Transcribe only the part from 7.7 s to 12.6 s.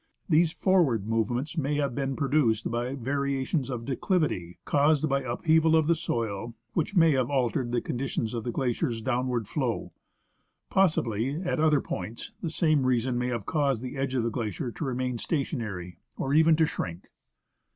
the conditions of the glacier's downward flow. Possibly, at other points, the